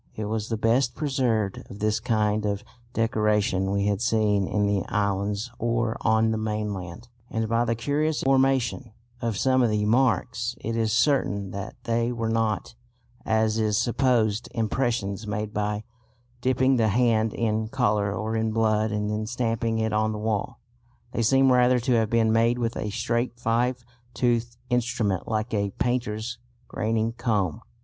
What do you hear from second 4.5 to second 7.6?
the islands or on the mainland, and